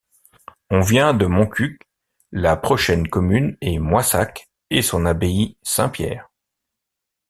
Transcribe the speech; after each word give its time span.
On 0.71 0.79
vient 0.79 1.13
de 1.13 1.27
Montcuq, 1.27 1.79
la 2.31 2.57
prochaine 2.57 3.07
commune 3.07 3.55
est 3.61 3.77
Moissac, 3.77 4.49
et 4.71 4.81
son 4.81 5.05
abbaye 5.05 5.57
Saint-Pierre. 5.61 6.27